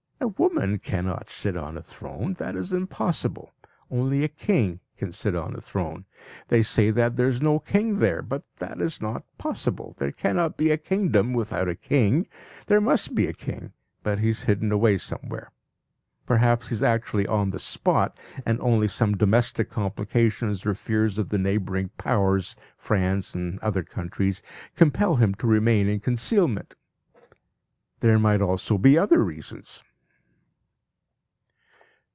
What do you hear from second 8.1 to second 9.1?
but that is